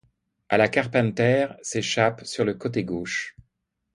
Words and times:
À 0.49 0.57
la 0.57 0.67
Carpenter 0.67 1.49
s'échappe 1.61 2.25
sur 2.25 2.43
le 2.43 2.55
côté 2.55 2.83
gauche. 2.83 3.35